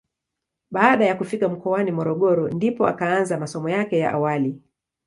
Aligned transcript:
Baada 0.71 1.05
ya 1.05 1.15
kufika 1.15 1.49
mkoani 1.49 1.91
Morogoro 1.91 2.47
ndipo 2.49 2.87
akaanza 2.87 3.37
masomo 3.37 3.69
yake 3.69 3.97
ya 3.97 4.11
awali. 4.11 4.61